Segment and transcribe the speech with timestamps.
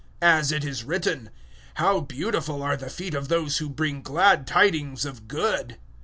[0.23, 1.29] As it is written,
[1.75, 5.77] "How beautiful are the feet of those who bring glad tidings of good!"